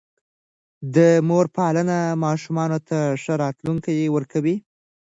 د 0.95 0.97
مور 1.27 1.45
پالنه 1.57 1.99
ماشومانو 2.25 2.77
ته 2.87 2.97
ښه 3.21 3.33
راتلونکی 3.43 3.97
ورکوي. 4.15 4.55